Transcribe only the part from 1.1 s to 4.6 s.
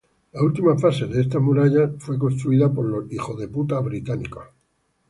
estas murallas fue construida por los británicos.